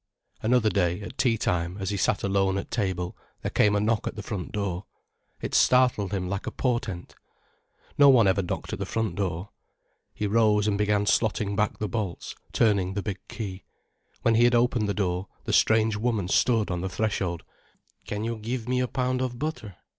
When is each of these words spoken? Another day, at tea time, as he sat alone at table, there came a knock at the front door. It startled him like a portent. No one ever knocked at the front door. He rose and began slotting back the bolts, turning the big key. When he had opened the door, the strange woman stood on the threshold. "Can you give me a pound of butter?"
Another 0.41 0.71
day, 0.71 0.99
at 1.01 1.15
tea 1.19 1.37
time, 1.37 1.77
as 1.79 1.91
he 1.91 1.95
sat 1.97 2.23
alone 2.23 2.57
at 2.57 2.71
table, 2.71 3.15
there 3.43 3.51
came 3.51 3.75
a 3.75 3.79
knock 3.79 4.07
at 4.07 4.15
the 4.15 4.23
front 4.23 4.51
door. 4.51 4.85
It 5.41 5.53
startled 5.53 6.11
him 6.11 6.27
like 6.27 6.47
a 6.47 6.51
portent. 6.51 7.13
No 7.99 8.09
one 8.09 8.27
ever 8.27 8.41
knocked 8.41 8.73
at 8.73 8.79
the 8.79 8.85
front 8.87 9.13
door. 9.13 9.49
He 10.11 10.25
rose 10.25 10.65
and 10.67 10.75
began 10.75 11.05
slotting 11.05 11.55
back 11.55 11.77
the 11.77 11.87
bolts, 11.87 12.33
turning 12.51 12.95
the 12.95 13.03
big 13.03 13.19
key. 13.27 13.63
When 14.23 14.33
he 14.33 14.45
had 14.45 14.55
opened 14.55 14.89
the 14.89 14.95
door, 14.95 15.27
the 15.43 15.53
strange 15.53 15.95
woman 15.97 16.27
stood 16.27 16.71
on 16.71 16.81
the 16.81 16.89
threshold. 16.89 17.43
"Can 18.07 18.23
you 18.23 18.37
give 18.37 18.67
me 18.67 18.79
a 18.79 18.87
pound 18.87 19.21
of 19.21 19.37
butter?" 19.37 19.75